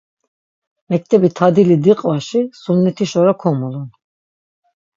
Mektebi 0.93 1.29
tadili 1.39 1.77
diqvaşi 1.83 2.41
sunnetiş 2.61 3.11
ora 3.21 3.33
komulun. 3.41 3.87